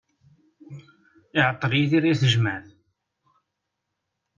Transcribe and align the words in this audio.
Iɛeṭṭel 1.39 1.71
Yidir 1.75 2.03
di 2.05 2.15
tejmaɛt. 2.21 2.67